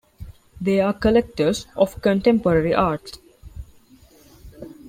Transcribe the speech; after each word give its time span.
They 0.59 0.81
are 0.81 0.93
collectors 0.93 1.67
of 1.75 2.01
contemporary 2.01 2.73
art. 2.73 3.19